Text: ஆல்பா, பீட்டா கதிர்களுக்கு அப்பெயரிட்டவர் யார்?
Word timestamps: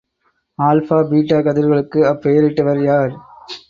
ஆல்பா, 0.59 0.97
பீட்டா 1.09 1.39
கதிர்களுக்கு 1.39 1.99
அப்பெயரிட்டவர் 2.07 2.83
யார்? 2.83 3.13